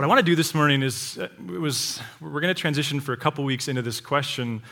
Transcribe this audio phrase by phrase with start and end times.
[0.00, 3.12] What I want to do this morning is uh, was we're going to transition for
[3.12, 4.62] a couple weeks into this question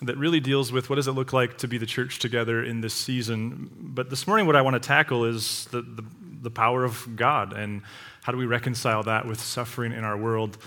[0.00, 2.80] that really deals with what does it look like to be the church together in
[2.80, 3.70] this season.
[3.78, 6.04] But this morning, what I want to tackle is the, the,
[6.42, 7.82] the power of God and
[8.22, 10.58] how do we reconcile that with suffering in our world.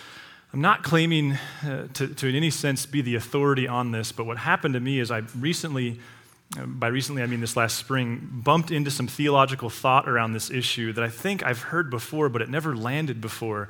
[0.53, 1.33] I'm not claiming
[1.67, 4.79] uh, to, to, in any sense, be the authority on this, but what happened to
[4.79, 5.99] me is I recently,
[6.57, 10.49] uh, by recently I mean this last spring, bumped into some theological thought around this
[10.49, 13.67] issue that I think I've heard before, but it never landed before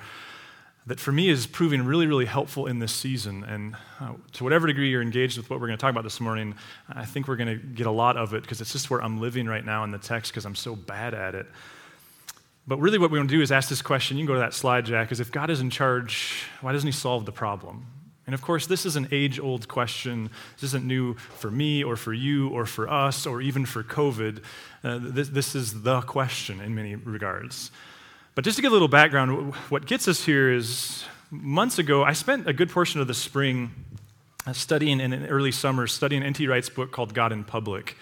[0.88, 3.44] that for me is proving really, really helpful in this season.
[3.44, 6.20] And uh, to whatever degree you're engaged with what we're going to talk about this
[6.20, 6.56] morning,
[6.88, 9.20] I think we're going to get a lot of it because it's just where I'm
[9.20, 11.48] living right now in the text because I'm so bad at it.
[12.68, 14.18] But really, what we want to do is ask this question.
[14.18, 16.88] You can go to that slide, Jack, is if God is in charge, why doesn't
[16.88, 17.86] He solve the problem?
[18.26, 20.32] And of course, this is an age old question.
[20.56, 24.42] This isn't new for me or for you or for us or even for COVID.
[24.84, 27.70] Uh, this, this is the question in many regards.
[28.36, 32.12] But just to give a little background, what gets us here is months ago, I
[32.12, 33.72] spent a good portion of the spring
[34.46, 36.46] uh, studying in an early summer, studying N.T.
[36.46, 37.96] Wright's book called God in Public.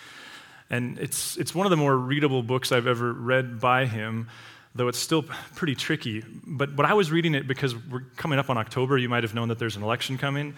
[0.71, 4.27] And it's, it's one of the more readable books I've ever read by him,
[4.73, 5.21] though it's still
[5.53, 6.23] pretty tricky.
[6.47, 8.97] But, but I was reading it because we're coming up on October.
[8.97, 10.55] You might have known that there's an election coming.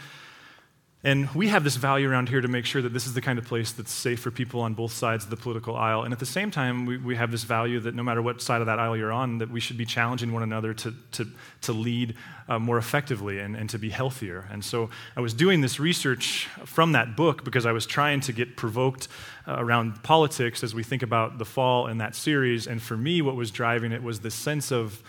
[1.06, 3.38] And we have this value around here to make sure that this is the kind
[3.38, 6.02] of place that's safe for people on both sides of the political aisle.
[6.02, 8.60] And at the same time, we, we have this value that no matter what side
[8.60, 11.28] of that aisle you're on, that we should be challenging one another to, to,
[11.62, 12.16] to lead
[12.50, 14.48] uh, more effectively and, and to be healthier.
[14.52, 18.34] And so I was doing this research from that book because I was trying to
[18.34, 19.08] get provoked
[19.48, 22.66] uh, around politics as we think about the fall in that series.
[22.66, 25.04] And for me, what was driving it was this sense of,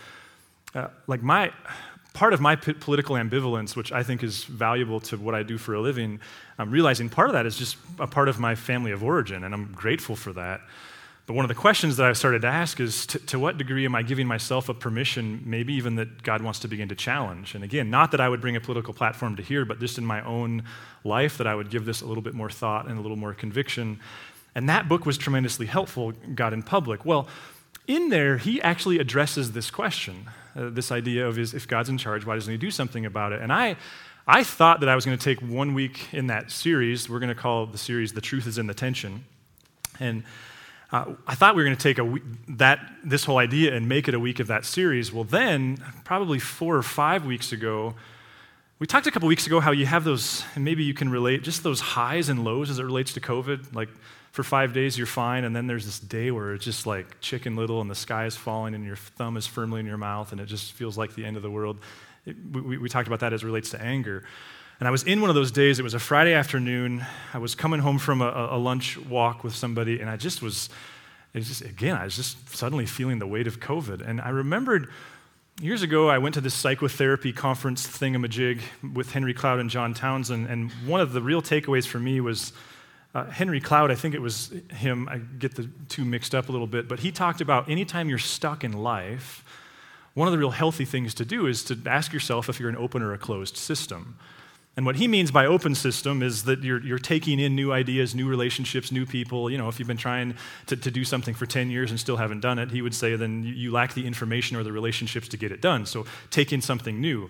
[0.75, 1.51] uh, like my
[2.17, 5.59] part of my p- political ambivalence, which I think is valuable to what I do
[5.59, 6.19] for a living,
[6.57, 9.53] I'm realizing part of that is just a part of my family of origin, and
[9.53, 10.61] I'm grateful for that.
[11.27, 13.85] But one of the questions that I've started to ask is to, to what degree
[13.85, 17.53] am I giving myself a permission, maybe even that God wants to begin to challenge?
[17.53, 20.05] And again, not that I would bring a political platform to here, but just in
[20.05, 20.63] my own
[21.03, 23.35] life, that I would give this a little bit more thought and a little more
[23.35, 23.99] conviction.
[24.55, 27.05] And that book was tremendously helpful, God in Public.
[27.05, 27.27] Well,
[27.85, 30.25] in there, he actually addresses this question
[30.57, 33.31] uh, this idea of is, if God's in charge, why doesn't he do something about
[33.31, 33.41] it?
[33.41, 33.75] And I,
[34.25, 37.09] I thought that I was going to take one week in that series.
[37.09, 39.23] We're going to call the series The Truth is in the Tension.
[39.99, 40.23] And
[40.91, 43.87] uh, I thought we were going to take a week, that, this whole idea and
[43.87, 45.13] make it a week of that series.
[45.13, 47.95] Well, then, probably four or five weeks ago,
[48.79, 51.43] we talked a couple weeks ago how you have those, and maybe you can relate,
[51.43, 53.73] just those highs and lows as it relates to COVID.
[53.75, 53.89] Like
[54.31, 57.55] for five days you're fine, and then there's this day where it's just like chicken
[57.55, 60.39] little and the sky is falling and your thumb is firmly in your mouth and
[60.39, 61.77] it just feels like the end of the world.
[62.25, 64.23] It, we, we talked about that as it relates to anger.
[64.79, 67.03] And I was in one of those days, it was a Friday afternoon.
[67.33, 70.69] I was coming home from a, a lunch walk with somebody, and I just was,
[71.33, 74.07] it just, again, I was just suddenly feeling the weight of COVID.
[74.07, 74.89] And I remembered
[75.59, 78.61] years ago, I went to this psychotherapy conference thingamajig
[78.93, 82.53] with Henry Cloud and John Townsend, and one of the real takeaways for me was
[83.13, 86.51] uh, Henry Cloud, I think it was him, I get the two mixed up a
[86.51, 89.43] little bit, but he talked about anytime you're stuck in life,
[90.13, 92.77] one of the real healthy things to do is to ask yourself if you're an
[92.77, 94.17] open or a closed system.
[94.77, 98.13] And what he means by open system is that you're, you're taking in new ideas,
[98.13, 99.49] new relationships, new people.
[99.49, 100.35] You know, if you've been trying
[100.67, 103.15] to, to do something for 10 years and still haven't done it, he would say
[103.15, 105.87] then you, you lack the information or the relationships to get it done.
[105.87, 107.27] So take in something new.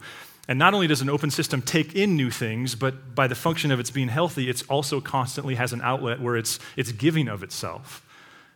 [0.47, 3.71] And not only does an open system take in new things, but by the function
[3.71, 7.43] of its being healthy, it also constantly has an outlet where it's, it's giving of
[7.43, 8.05] itself.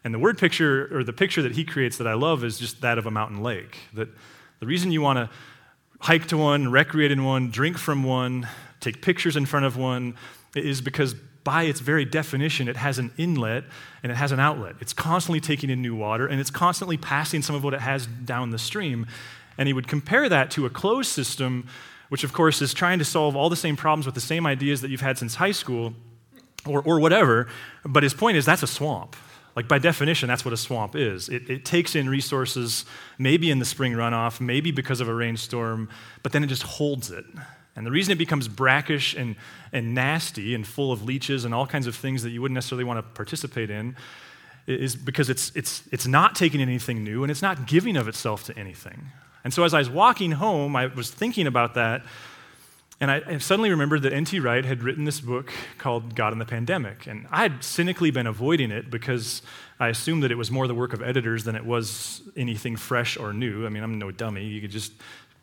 [0.04, 2.82] And the word picture, or the picture that he creates that I love, is just
[2.82, 3.78] that of a mountain lake.
[3.94, 4.10] That
[4.60, 5.30] the reason you want to
[6.00, 8.48] hike to one, recreate in one, drink from one,
[8.80, 10.16] take pictures in front of one,
[10.56, 11.14] is because
[11.44, 13.64] by its very definition, it has an inlet
[14.04, 14.76] and it has an outlet.
[14.80, 18.06] It's constantly taking in new water and it's constantly passing some of what it has
[18.06, 19.08] down the stream.
[19.58, 21.68] And he would compare that to a closed system,
[22.10, 24.82] which, of course, is trying to solve all the same problems with the same ideas
[24.82, 25.94] that you've had since high school
[26.66, 27.48] or, or whatever.
[27.86, 29.16] But his point is that's a swamp.
[29.56, 31.28] Like, by definition, that's what a swamp is.
[31.28, 32.86] It, it, takes in resources,
[33.18, 35.90] maybe in the spring runoff, maybe because of a rainstorm,
[36.24, 37.26] but then it just holds it.
[37.76, 39.36] And the reason it becomes brackish and,
[39.74, 42.84] and nasty and full of leeches and all kinds of things that you wouldn't necessarily
[42.84, 43.96] want to participate in
[44.68, 48.44] is because it's, it's, it's not taking anything new and it's not giving of itself
[48.46, 49.08] to anything.
[49.44, 52.04] And so as I was walking home, I was thinking about that,
[53.00, 54.40] and I suddenly remembered that N.T.
[54.40, 57.08] Wright had written this book called God in the Pandemic.
[57.08, 59.42] And I had cynically been avoiding it because
[59.80, 63.18] I assumed that it was more the work of editors than it was anything fresh
[63.18, 63.66] or new.
[63.66, 64.46] I mean, I'm no dummy.
[64.46, 64.94] You could just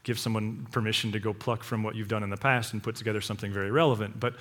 [0.05, 2.95] give someone permission to go pluck from what you've done in the past and put
[2.95, 4.21] together something very relevant.
[4.21, 4.35] But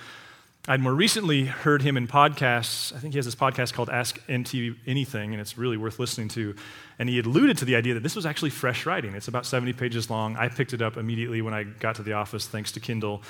[0.70, 2.94] I'd more recently heard him in podcasts.
[2.94, 6.28] I think he has this podcast called Ask NT Anything, and it's really worth listening
[6.30, 6.56] to.
[7.00, 9.16] And he alluded to the idea that this was actually fresh writing.
[9.16, 10.36] It's about 70 pages long.
[10.36, 13.24] I picked it up immediately when I got to the office, thanks to Kindle.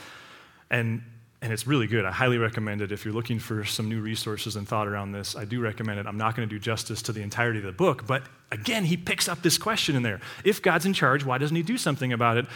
[0.72, 1.04] And,
[1.44, 2.06] and it's really good.
[2.06, 5.36] I highly recommend it if you're looking for some new resources and thought around this.
[5.36, 6.08] I do recommend it.
[6.08, 8.98] I'm not going to do justice to the entirety of the book, but again, he
[8.98, 10.22] picks up this question in there.
[10.44, 12.48] If God's in charge, why doesn't he do something about it?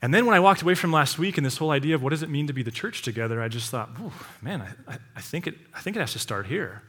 [0.00, 2.10] And then when I walked away from last week and this whole idea of what
[2.10, 3.90] does it mean to be the church together, I just thought,
[4.40, 6.82] man, I, I, think it, I think it has to start here.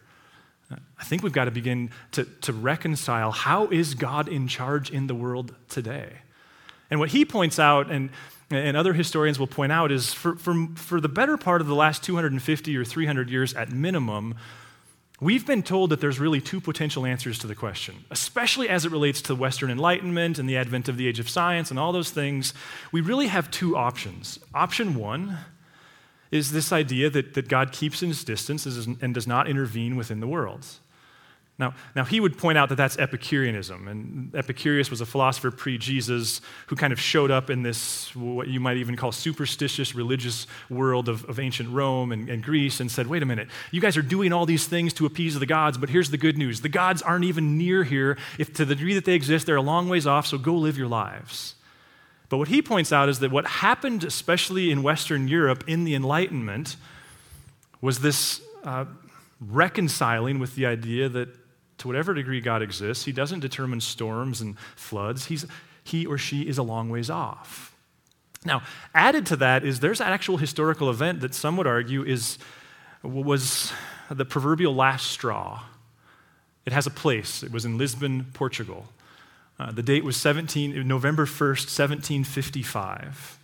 [1.00, 5.08] I think we've got to begin to, to reconcile how is God in charge in
[5.08, 6.14] the world today?
[6.92, 8.12] And what he points out, and,
[8.52, 11.76] and other historians will point out, is for, for, for the better part of the
[11.76, 14.36] last 250 or 300 years at minimum,
[15.22, 18.92] We've been told that there's really two potential answers to the question, especially as it
[18.92, 21.92] relates to the Western Enlightenment and the advent of the age of science and all
[21.92, 22.54] those things.
[22.94, 24.40] We really have two options.
[24.54, 25.38] Option one
[26.32, 30.22] is this idea that, that God keeps in his distance and does not intervene within
[30.22, 30.66] the world.
[31.60, 33.90] Now, now, he would point out that that's Epicureanism.
[33.90, 38.48] And Epicurus was a philosopher pre Jesus who kind of showed up in this, what
[38.48, 42.90] you might even call superstitious religious world of, of ancient Rome and, and Greece, and
[42.90, 45.78] said, wait a minute, you guys are doing all these things to appease the gods,
[45.78, 48.18] but here's the good news the gods aren't even near here.
[48.38, 50.78] If to the degree that they exist, they're a long ways off, so go live
[50.78, 51.56] your lives.
[52.30, 55.94] But what he points out is that what happened, especially in Western Europe in the
[55.94, 56.78] Enlightenment,
[57.82, 58.86] was this uh,
[59.42, 61.30] reconciling with the idea that
[61.80, 65.26] to whatever degree God exists, He doesn't determine storms and floods.
[65.26, 65.46] He's,
[65.84, 67.76] he or she is a long ways off.
[68.46, 68.62] Now,
[68.94, 72.38] added to that is there's an actual historical event that some would argue is,
[73.04, 73.74] was
[74.10, 75.64] the proverbial last straw.
[76.66, 77.44] It has a place.
[77.44, 78.86] It was in Lisbon, Portugal.
[79.60, 83.39] Uh, the date was 17, November 1st, 1755.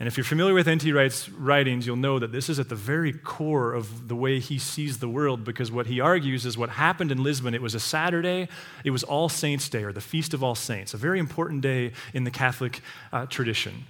[0.00, 0.92] And if you're familiar with N.T.
[0.92, 4.56] Wright's writings, you'll know that this is at the very core of the way he
[4.56, 7.52] sees the world because what he argues is what happened in Lisbon.
[7.52, 8.48] It was a Saturday,
[8.84, 11.92] it was All Saints' Day, or the Feast of All Saints, a very important day
[12.14, 12.80] in the Catholic
[13.12, 13.86] uh, tradition.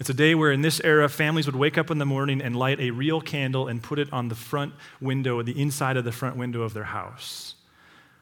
[0.00, 2.56] It's a day where, in this era, families would wake up in the morning and
[2.56, 6.12] light a real candle and put it on the front window, the inside of the
[6.12, 7.54] front window of their house.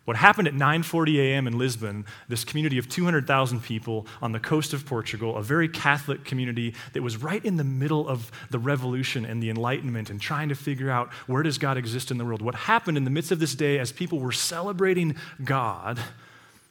[0.09, 1.47] What happened at 9:40 a.m.
[1.47, 6.25] in Lisbon, this community of 200,000 people on the coast of Portugal, a very Catholic
[6.25, 10.49] community that was right in the middle of the revolution and the enlightenment and trying
[10.49, 12.41] to figure out where does God exist in the world.
[12.41, 15.15] What happened in the midst of this day as people were celebrating
[15.45, 16.01] God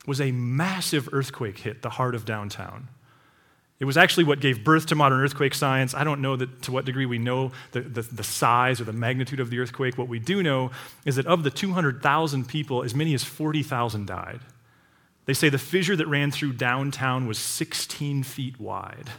[0.08, 2.88] was a massive earthquake hit the heart of downtown.
[3.80, 5.94] It was actually what gave birth to modern earthquake science.
[5.94, 8.94] I don't know that, to what degree we know the, the, the, size or the
[8.94, 9.98] magnitude of the earthquake.
[9.98, 10.72] What we do know
[11.06, 14.40] is that of the 200,000 people, as many as 40,000 died.
[15.26, 19.12] They say the fissure that ran through downtown was 16 feet wide.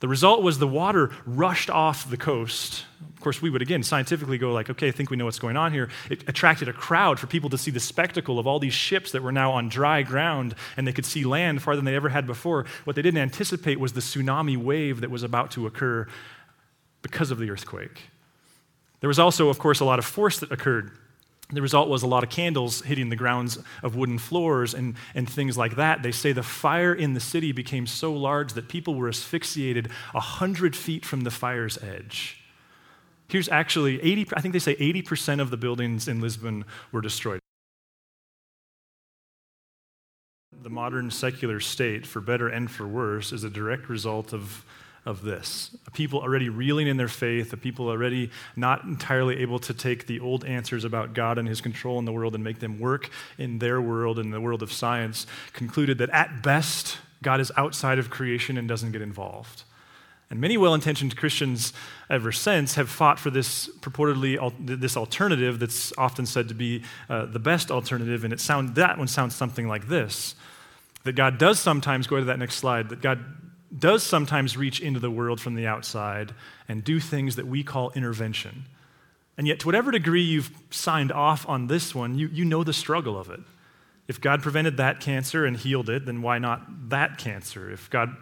[0.00, 2.84] The result was the water rushed off the coast.
[3.18, 5.56] Of course, we would again scientifically go like, okay, I think we know what's going
[5.56, 5.88] on here.
[6.08, 9.24] It attracted a crowd for people to see the spectacle of all these ships that
[9.24, 12.28] were now on dry ground and they could see land farther than they ever had
[12.28, 12.64] before.
[12.84, 16.06] What they didn't anticipate was the tsunami wave that was about to occur
[17.02, 18.02] because of the earthquake.
[19.00, 20.92] There was also, of course, a lot of force that occurred
[21.50, 25.28] the result was a lot of candles hitting the grounds of wooden floors and, and
[25.28, 26.02] things like that.
[26.02, 30.76] They say the fire in the city became so large that people were asphyxiated 100
[30.76, 32.37] feet from the fire's edge.
[33.28, 37.40] Here's actually 80, I think they say 80% of the buildings in Lisbon were destroyed.
[40.60, 44.64] The modern secular state, for better and for worse, is a direct result of
[45.08, 45.74] of this.
[45.86, 50.06] A people already reeling in their faith, a people already not entirely able to take
[50.06, 53.08] the old answers about God and his control in the world and make them work
[53.38, 57.98] in their world, in the world of science, concluded that at best, God is outside
[57.98, 59.62] of creation and doesn't get involved.
[60.30, 61.72] And many well intentioned Christians
[62.10, 67.26] ever since have fought for this purportedly this alternative that's often said to be uh,
[67.26, 70.34] the best alternative, and it sound, that one sounds something like this
[71.04, 73.24] that God does sometimes, go to that next slide, that God
[73.76, 76.34] does sometimes reach into the world from the outside
[76.68, 78.66] and do things that we call intervention.
[79.38, 82.72] And yet, to whatever degree you've signed off on this one, you, you know the
[82.72, 83.40] struggle of it.
[84.08, 87.70] If God prevented that cancer and healed it, then why not that cancer?
[87.70, 88.16] If God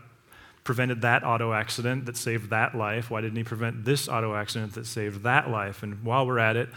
[0.66, 4.75] prevented that auto accident that saved that life, why didn't He prevent this auto accident
[4.75, 5.82] that saved that life?
[5.82, 6.68] And while we're at it,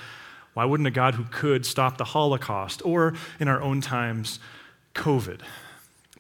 [0.54, 4.40] why wouldn't a God who could stop the Holocaust or, in our own times,
[4.94, 5.42] COVID?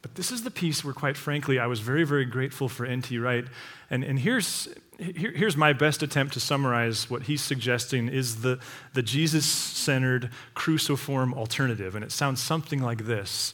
[0.01, 3.17] But this is the piece where, quite frankly, I was very, very grateful for N.T.
[3.17, 3.45] Wright.
[3.89, 8.59] And, and here's, here, here's my best attempt to summarize what he's suggesting is the,
[8.93, 11.95] the Jesus centered cruciform alternative.
[11.95, 13.53] And it sounds something like this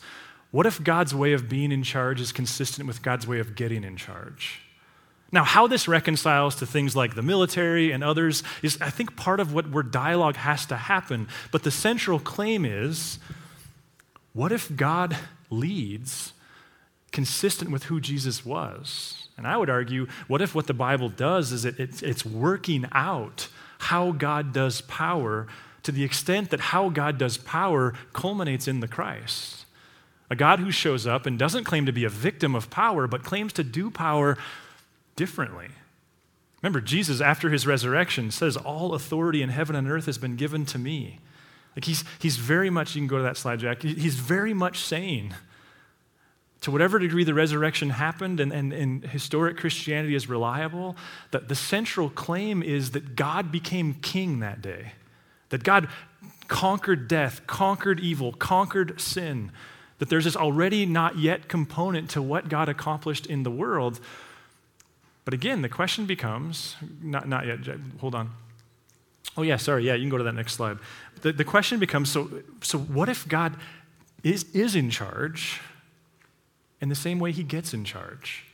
[0.56, 3.84] What if God's way of being in charge is consistent with God's way of getting
[3.84, 4.62] in charge?
[5.30, 9.42] Now, how this reconciles to things like the military and others is, I think, part
[9.42, 11.28] of what where dialogue has to happen.
[11.52, 13.20] But the central claim is
[14.32, 15.18] what if God
[15.50, 16.32] leads
[17.12, 19.28] consistent with who Jesus was?
[19.38, 22.86] And I would argue, what if what the Bible does is it, it, it's working
[22.94, 25.48] out how God does power
[25.84, 29.65] to the extent that how God does power culminates in the Christ?
[30.30, 33.24] A God who shows up and doesn't claim to be a victim of power, but
[33.24, 34.38] claims to do power
[35.16, 35.68] differently.
[36.62, 40.66] Remember, Jesus, after his resurrection, says, All authority in heaven and earth has been given
[40.68, 41.20] to me.
[41.76, 44.80] Like he's, he's very much, you can go to that slide, Jack, he's very much
[44.80, 45.34] saying,
[46.62, 50.96] to whatever degree the resurrection happened and, and, and historic Christianity is reliable,
[51.30, 54.94] that the central claim is that God became king that day,
[55.50, 55.88] that God
[56.48, 59.52] conquered death, conquered evil, conquered sin,
[60.00, 64.00] that there's this already not yet component to what God accomplished in the world
[65.26, 67.60] but again, the question becomes not, not yet,
[68.00, 68.30] hold on.
[69.36, 69.86] Oh, yeah, sorry.
[69.86, 70.78] Yeah, you can go to that next slide.
[71.22, 72.30] The, the question becomes so,
[72.62, 73.58] so, what if God
[74.24, 75.60] is, is in charge
[76.80, 78.46] in the same way he gets in charge?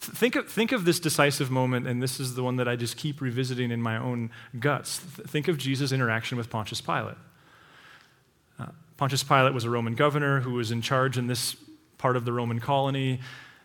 [0.00, 2.96] Think of, think of this decisive moment, and this is the one that I just
[2.96, 4.98] keep revisiting in my own guts.
[4.98, 7.16] Think of Jesus' interaction with Pontius Pilate.
[8.58, 11.56] Uh, Pontius Pilate was a Roman governor who was in charge in this
[11.98, 13.20] part of the Roman colony.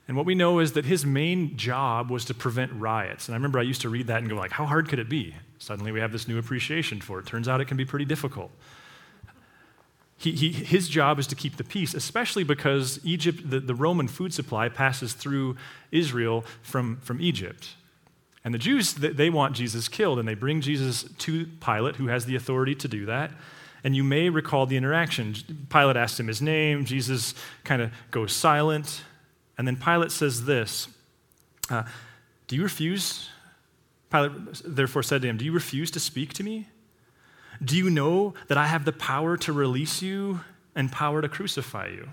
[0.07, 3.27] And what we know is that his main job was to prevent riots.
[3.27, 5.07] And I remember I used to read that and go like, how hard could it
[5.07, 5.35] be?
[5.57, 7.25] Suddenly we have this new appreciation for it.
[7.25, 8.51] Turns out it can be pretty difficult.
[10.17, 14.07] He, he, his job is to keep the peace, especially because Egypt, the, the Roman
[14.07, 15.55] food supply passes through
[15.91, 17.69] Israel from, from Egypt.
[18.43, 22.25] And the Jews, they want Jesus killed, and they bring Jesus to Pilate, who has
[22.25, 23.31] the authority to do that.
[23.83, 25.35] And you may recall the interaction.
[25.69, 26.85] Pilate asked him his name.
[26.85, 27.33] Jesus
[27.63, 29.03] kind of goes silent.
[29.57, 30.87] And then Pilate says this
[31.69, 31.83] uh,
[32.47, 33.29] Do you refuse?
[34.11, 34.31] Pilate
[34.65, 36.67] therefore said to him, Do you refuse to speak to me?
[37.63, 40.41] Do you know that I have the power to release you
[40.75, 42.09] and power to crucify you?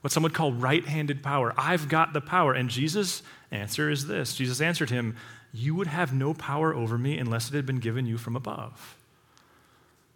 [0.00, 1.52] What some would call right handed power.
[1.56, 2.52] I've got the power.
[2.52, 5.16] And Jesus' answer is this Jesus answered him,
[5.52, 8.96] You would have no power over me unless it had been given you from above.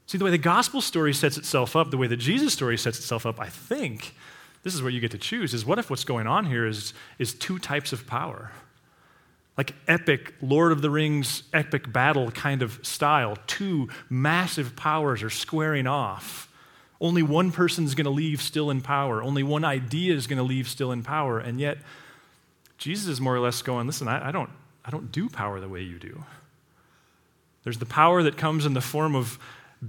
[0.07, 2.99] See, the way the gospel story sets itself up, the way the Jesus story sets
[2.99, 4.15] itself up, I think,
[4.63, 6.95] this is where you get to choose is what if what's going on here is,
[7.19, 8.53] is two types of power?
[9.59, 13.37] Like epic Lord of the Rings, epic battle kind of style.
[13.47, 16.49] Two massive powers are squaring off.
[17.01, 19.23] Only one person's going to leave still in power.
[19.23, 21.39] Only one idea is going to leave still in power.
[21.39, 21.79] And yet,
[22.79, 24.51] Jesus is more or less going, listen, I, I, don't,
[24.85, 26.25] I don't do power the way you do.
[27.65, 29.39] There's the power that comes in the form of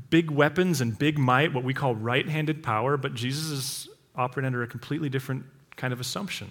[0.09, 4.47] big weapons and big might, what we call right handed power, but Jesus is operating
[4.47, 5.45] under a completely different
[5.75, 6.47] kind of assumption.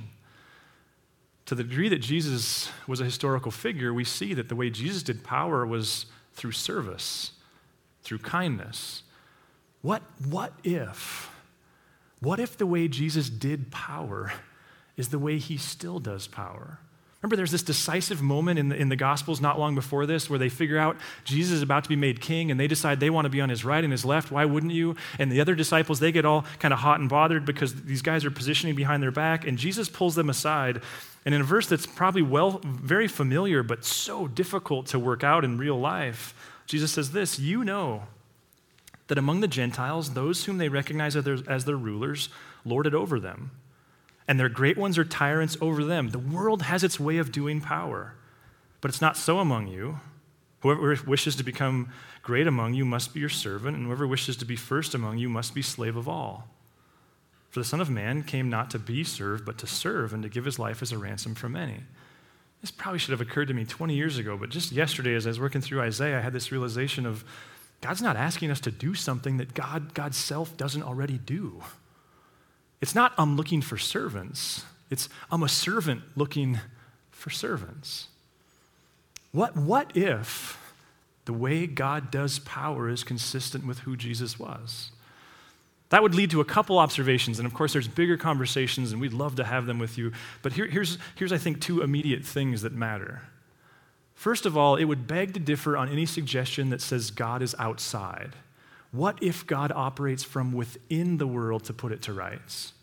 [1.46, 5.02] To the degree that Jesus was a historical figure, we see that the way Jesus
[5.02, 7.32] did power was through service,
[8.02, 9.02] through kindness.
[9.82, 11.30] What, what if?
[12.20, 14.32] What if the way Jesus did power
[14.96, 16.78] is the way he still does power?
[17.23, 20.41] Remember, there's this decisive moment in the, in the Gospels not long before this where
[20.41, 23.26] they figure out Jesus is about to be made king and they decide they want
[23.26, 24.33] to be on his right and his left.
[24.33, 24.97] Why wouldn't you?
[25.21, 28.25] And the other disciples, they get all kind of hot and bothered because these guys
[28.25, 30.83] are positioning behind their back and Jesus pulls them aside.
[31.25, 35.45] And in a verse that's probably well, very familiar, but so difficult to work out
[35.45, 36.35] in real life,
[36.67, 38.02] Jesus says this You know
[39.07, 42.31] that among the Gentiles, those whom they recognize as their, as their rulers
[42.64, 43.52] lord it over them
[44.29, 46.11] and their great ones are tyrants over them.
[46.11, 48.14] The world has its way of doing power,
[48.81, 50.00] but it's not so among you.
[50.61, 51.91] Whoever wishes to become
[52.23, 55.29] great among you must be your servant, and whoever wishes to be first among you
[55.29, 56.49] must be slave of all.
[57.50, 60.29] For the Son of Man came not to be served, but to serve, and to
[60.29, 61.81] give his life as a ransom for many.
[62.61, 65.31] This probably should have occurred to me 20 years ago, but just yesterday, as I
[65.31, 67.25] was working through Isaiah, I had this realization of
[67.81, 71.61] God's not asking us to do something that God, God's self doesn't already do.
[72.83, 76.61] It's not I'm looking for servants, it's I'm a servant looking
[77.11, 78.09] for servants.
[79.31, 80.59] What, what if
[81.25, 84.91] the way God does power is consistent with who Jesus was?
[85.89, 89.12] That would lead to a couple observations, and of course, there's bigger conversations, and we'd
[89.12, 90.12] love to have them with you.
[90.43, 93.23] But here, here's, here's, I think, two immediate things that matter.
[94.15, 97.55] First of all, it would beg to differ on any suggestion that says God is
[97.59, 98.33] outside.
[98.92, 102.75] What if God operates from within the world to put it to rights?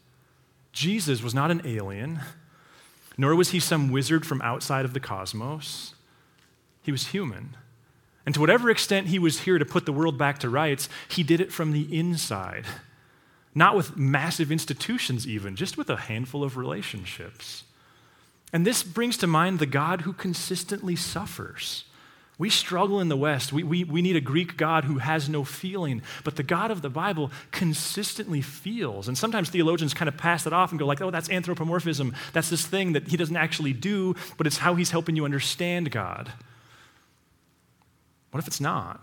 [0.74, 2.20] Jesus was not an alien,
[3.18, 5.94] nor was he some wizard from outside of the cosmos.
[6.82, 7.56] He was human.
[8.26, 11.24] And to whatever extent he was here to put the world back to rights, he
[11.24, 12.66] did it from the inside.
[13.54, 17.64] Not with massive institutions, even, just with a handful of relationships.
[18.52, 21.86] And this brings to mind the God who consistently suffers.
[22.40, 23.52] We struggle in the West.
[23.52, 26.02] We, we, we need a Greek God who has no feeling.
[26.24, 29.10] But the God of the Bible consistently feels.
[29.10, 32.16] And sometimes theologians kind of pass it off and go like, oh, that's anthropomorphism.
[32.32, 35.92] That's this thing that he doesn't actually do, but it's how he's helping you understand
[35.92, 36.32] God.
[38.32, 39.02] What if it's not?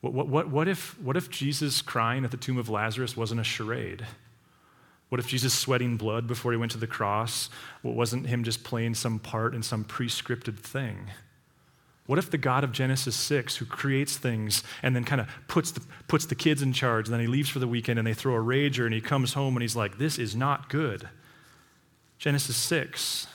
[0.00, 3.40] What, what, what, what, if, what if Jesus crying at the tomb of Lazarus wasn't
[3.40, 4.04] a charade?
[5.10, 7.50] What if Jesus sweating blood before he went to the cross
[7.84, 11.10] wasn't him just playing some part in some prescripted thing?
[12.08, 15.72] What if the God of Genesis 6, who creates things and then kind of puts
[15.72, 18.14] the, puts the kids in charge, and then he leaves for the weekend and they
[18.14, 21.06] throw a rager and he comes home and he's like, This is not good?
[22.18, 23.26] Genesis 6.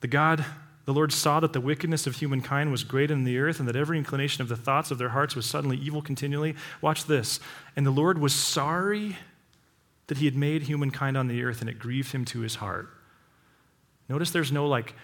[0.00, 0.44] The God,
[0.84, 3.76] the Lord saw that the wickedness of humankind was great in the earth and that
[3.76, 6.54] every inclination of the thoughts of their hearts was suddenly evil continually.
[6.82, 7.40] Watch this.
[7.76, 9.16] And the Lord was sorry
[10.08, 12.90] that he had made humankind on the earth and it grieved him to his heart.
[14.06, 14.94] Notice there's no like,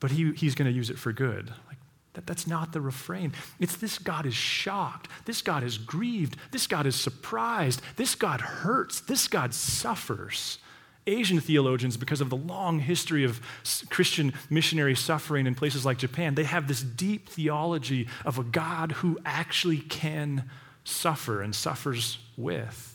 [0.00, 1.52] but he, he's going to use it for good.
[1.68, 1.78] Like,
[2.14, 3.32] that, that's not the refrain.
[3.60, 5.08] It's this God is shocked.
[5.24, 6.36] This God is grieved.
[6.50, 7.82] This God is surprised.
[7.96, 9.00] This God hurts.
[9.00, 10.58] This God suffers.
[11.06, 13.40] Asian theologians, because of the long history of
[13.90, 18.92] Christian missionary suffering in places like Japan, they have this deep theology of a God
[18.92, 20.48] who actually can
[20.84, 22.93] suffer and suffers with.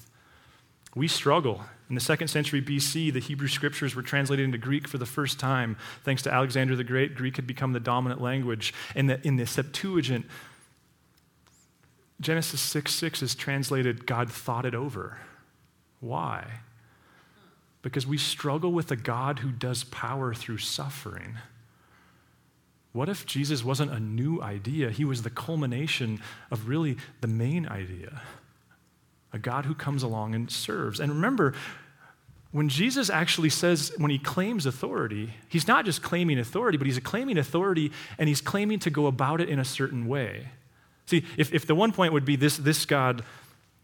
[0.99, 4.97] We struggle in the second century BC, the Hebrew scriptures were translated into Greek for
[4.97, 5.77] the first time.
[6.03, 8.73] Thanks to Alexander the Great, Greek had become the dominant language.
[8.95, 10.25] And in the Septuagint,
[12.19, 15.19] Genesis 6 6 is translated, God thought it over.
[16.01, 16.45] Why?
[17.81, 21.37] Because we struggle with a God who does power through suffering.
[22.91, 24.89] What if Jesus wasn't a new idea?
[24.89, 26.19] He was the culmination
[26.51, 28.21] of really the main idea
[29.31, 30.99] a God who comes along and serves.
[30.99, 31.53] And remember,
[32.51, 36.99] when Jesus actually says, when he claims authority, he's not just claiming authority, but he's
[36.99, 40.49] claiming authority and he's claiming to go about it in a certain way.
[41.05, 43.23] See, if, if the one point would be this, this God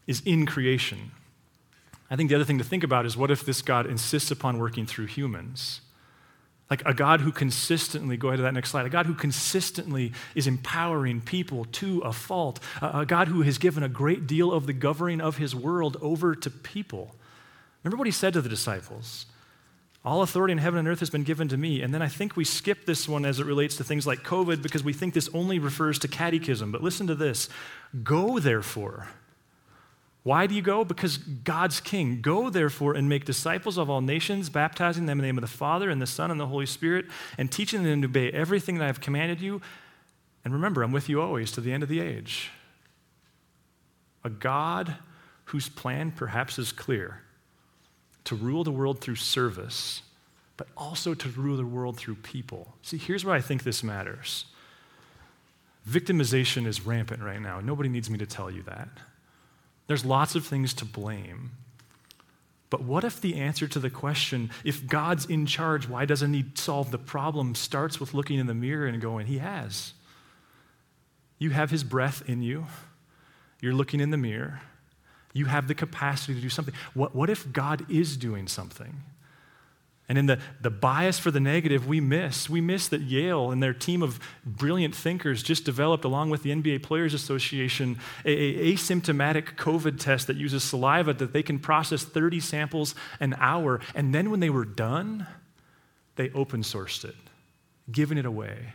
[0.08, 1.12] is in creation,
[2.10, 4.58] I think the other thing to think about is what if this God insists upon
[4.58, 5.82] working through humans?
[6.70, 10.14] Like a God who consistently, go ahead to that next slide, a God who consistently
[10.34, 14.66] is empowering people to a fault, a, God who has given a great deal of
[14.66, 17.16] the governing of his world over to people.
[17.84, 19.28] Remember what he said to the disciples
[20.04, 21.84] All authority in heaven and earth has been given to me.
[21.84, 24.64] And then I think we skip this one as it relates to things like COVID
[24.64, 26.72] because we think this only refers to catechism.
[26.72, 27.48] But listen to this
[28.04, 29.08] Go, therefore
[30.26, 30.84] why do you go?
[30.84, 32.20] Because God's king.
[32.20, 35.48] Go, therefore, and make disciples of all nations, baptizing them in the name of the
[35.48, 37.06] Father, and the Son, and the Holy Spirit,
[37.38, 39.62] and teaching them to obey everything that I have commanded you.
[40.44, 42.50] And remember, I'm with you always to the end of the age.
[44.24, 44.96] A God
[45.44, 47.22] whose plan perhaps is clear
[48.24, 50.02] to rule the world through service,
[50.58, 52.74] but also to rule the world through people.
[52.82, 54.46] See, here's where I think this matters.
[55.88, 57.60] Victimization is rampant right now.
[57.60, 58.90] Nobody needs me to tell you that.
[59.88, 61.52] There's lots of things to blame.
[62.70, 66.46] But what if the answer to the question, if God's in charge, why doesn't He
[66.56, 69.94] solve the problem, starts with looking in the mirror and going, He has.
[71.38, 72.66] You have His breath in you.
[73.62, 74.62] You're looking in the mirror.
[75.34, 76.74] You have the capacity to do something.
[76.94, 79.04] What, what if God is doing something?
[80.08, 82.48] And in the, the bias for the negative, we miss.
[82.48, 86.52] We miss that Yale and their team of brilliant thinkers just developed, along with the
[86.52, 92.40] NBA Players Association, a, asymptomatic COVID test that uses saliva that they can process 30
[92.40, 93.82] samples an hour.
[93.96, 95.26] And then when they were done,
[96.18, 97.16] they open sourced it,
[97.92, 98.74] giving it away.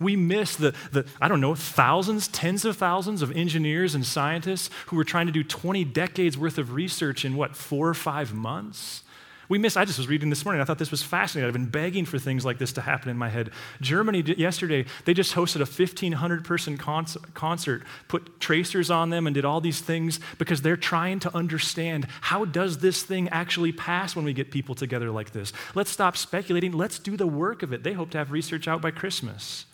[0.00, 4.70] We miss the, the, I don't know, thousands, tens of thousands of engineers and scientists
[4.86, 8.32] who were trying to do 20 decades worth of research in what, four or five
[8.32, 9.02] months?
[9.52, 11.46] We miss, I just was reading this morning, I thought this was fascinating.
[11.46, 13.50] I've been begging for things like this to happen in my head.
[13.82, 19.44] Germany, yesterday, they just hosted a 1,500 person concert, put tracers on them, and did
[19.44, 24.24] all these things because they're trying to understand how does this thing actually pass when
[24.24, 25.52] we get people together like this?
[25.74, 26.72] Let's stop speculating.
[26.72, 27.82] Let's do the work of it.
[27.82, 29.66] They hope to have research out by Christmas.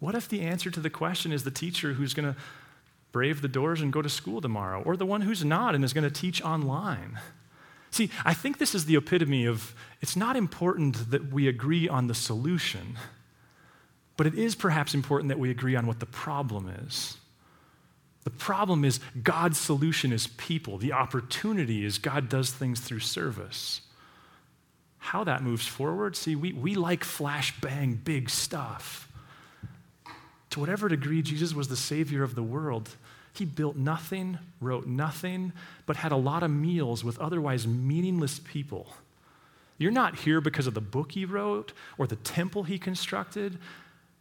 [0.00, 2.40] What if the answer to the question is the teacher who's going to
[3.12, 5.92] brave the doors and go to school tomorrow, or the one who's not and is
[5.92, 7.20] going to teach online?
[7.90, 12.06] See, I think this is the epitome of it's not important that we agree on
[12.06, 12.98] the solution,
[14.16, 17.16] but it is perhaps important that we agree on what the problem is.
[18.24, 20.78] The problem is God's solution is people.
[20.78, 23.82] The opportunity is God does things through service.
[24.98, 29.08] How that moves forward, see, we, we like flash bang, big stuff.
[30.50, 32.96] To whatever degree Jesus was the Savior of the world,
[33.38, 35.52] he built nothing, wrote nothing,
[35.86, 38.88] but had a lot of meals with otherwise meaningless people.
[39.78, 43.58] You're not here because of the book he wrote or the temple he constructed,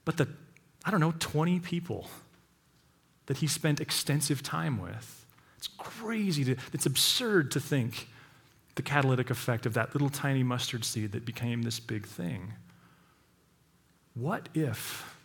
[0.04, 0.28] but the,
[0.84, 2.08] I don't know, 20 people
[3.28, 5.26] that he spent extensive time with.
[5.58, 8.08] It's crazy, to, it's absurd to think
[8.76, 12.54] the catalytic effect of that little tiny mustard seed that became this big thing.
[14.14, 15.16] What if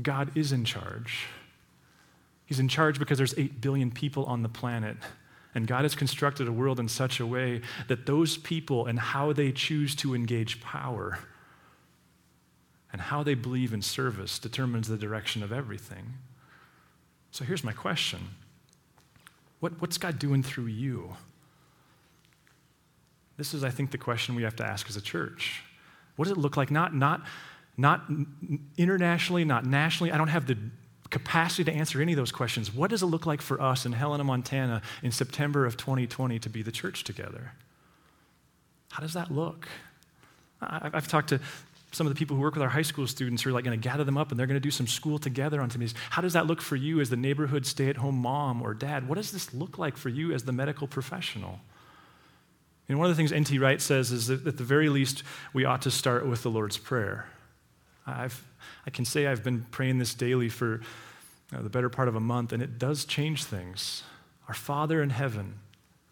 [0.00, 1.26] God is in charge?
[2.52, 4.98] He's in charge because there's 8 billion people on the planet.
[5.54, 9.32] And God has constructed a world in such a way that those people and how
[9.32, 11.18] they choose to engage power
[12.92, 16.12] and how they believe in service determines the direction of everything.
[17.30, 18.20] So here's my question
[19.60, 21.16] what, What's God doing through you?
[23.38, 25.62] This is, I think, the question we have to ask as a church.
[26.16, 26.70] What does it look like?
[26.70, 27.22] Not, not,
[27.78, 28.02] not
[28.76, 30.12] internationally, not nationally.
[30.12, 30.58] I don't have the
[31.12, 32.74] capacity to answer any of those questions.
[32.74, 36.48] What does it look like for us in Helena, Montana in September of 2020 to
[36.48, 37.52] be the church together?
[38.90, 39.68] How does that look?
[40.60, 41.40] I've talked to
[41.92, 43.78] some of the people who work with our high school students who are like going
[43.78, 45.94] to gather them up and they're going to do some school together on these.
[46.10, 49.06] How does that look for you as the neighborhood stay at home mom or dad?
[49.06, 51.60] What does this look like for you as the medical professional?
[52.88, 53.58] And one of the things N.T.
[53.58, 55.22] Wright says is that at the very least,
[55.52, 57.26] we ought to start with the Lord's Prayer.
[58.06, 58.42] I've,
[58.86, 60.80] I can say I've been praying this daily for
[61.50, 64.02] you know, the better part of a month, and it does change things.
[64.48, 65.54] Our Father in heaven,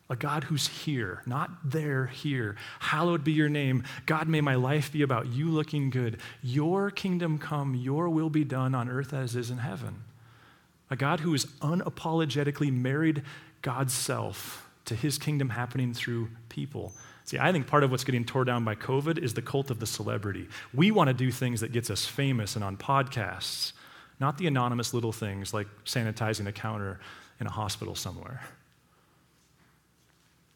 [0.09, 2.57] a God who's here, not there, here.
[2.81, 3.85] Hallowed be your name.
[4.07, 6.19] God, may my life be about you looking good.
[6.43, 10.03] Your kingdom come, your will be done on earth as is in heaven.
[10.91, 13.23] A God who is unapologetically married
[13.63, 16.93] God's self to his kingdom happening through people.
[17.31, 19.79] See, I think part of what's getting torn down by COVID is the cult of
[19.79, 20.49] the celebrity.
[20.75, 23.73] We want to do things that gets us famous and on podcasts,
[24.19, 26.99] not the anonymous little things like sanitizing a counter
[27.39, 28.43] in a hospital somewhere.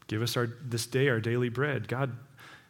[0.08, 1.86] Give us our, this day our daily bread.
[1.86, 2.10] God,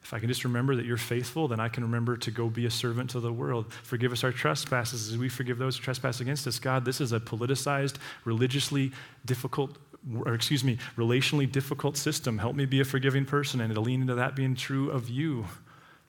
[0.02, 2.66] if I can just remember that you're faithful, then I can remember to go be
[2.66, 3.72] a servant to the world.
[3.84, 6.58] Forgive us our trespasses as we forgive those who trespass against us.
[6.58, 8.92] God, this is a politicized, religiously
[9.24, 9.78] difficult,
[10.24, 12.38] or excuse me, relationally difficult system.
[12.38, 15.46] Help me be a forgiving person and to lean into that being true of you.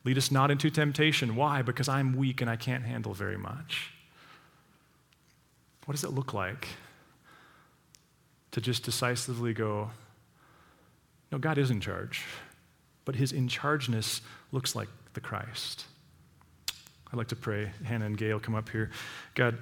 [0.03, 1.35] Lead us not into temptation.
[1.35, 1.61] Why?
[1.61, 3.91] Because I'm weak and I can't handle very much.
[5.85, 6.67] What does it look like
[8.51, 9.91] to just decisively go,
[11.31, 12.23] no, God is in charge,
[13.03, 15.85] but his in chargeness looks like the Christ.
[17.11, 17.71] I'd like to pray.
[17.83, 18.91] Hannah and Gail come up here.
[19.35, 19.57] God,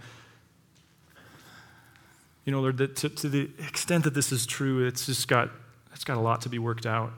[2.45, 5.49] you know, Lord, that to, to, the extent that this is true, it's just got,
[5.93, 7.11] it's got a lot to be worked out.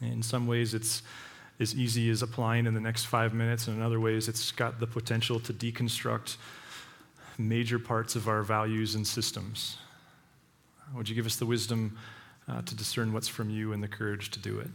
[0.00, 1.02] In some ways, it's
[1.58, 4.78] as easy as applying in the next five minutes, and in other ways, it's got
[4.78, 6.36] the potential to deconstruct
[7.36, 9.78] major parts of our values and systems.
[10.94, 11.96] Would you give us the wisdom?
[12.48, 14.68] uh, to discern what's from you and the courage to do it.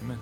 [0.00, 0.18] Amen.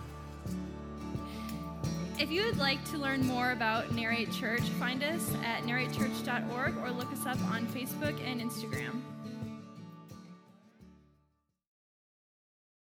[2.20, 6.90] If you would like to learn more about Narrate Church, find us at narratechurch.org or
[6.90, 9.00] look us up on Facebook and Instagram.